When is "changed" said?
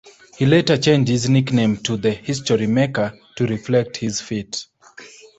0.79-1.11